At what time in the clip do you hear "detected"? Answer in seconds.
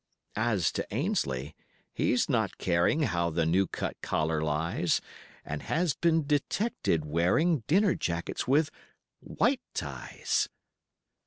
6.25-7.05